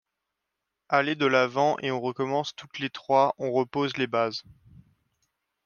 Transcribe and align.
Aller 0.89 1.13
de 1.13 1.27
l’avant, 1.27 1.77
et 1.77 1.91
on 1.91 2.01
recommence 2.01 2.55
toutes 2.55 2.79
les 2.79 2.89
trois, 2.89 3.35
on 3.37 3.51
repose 3.51 3.97
les 3.97 4.07
bases. 4.07 4.41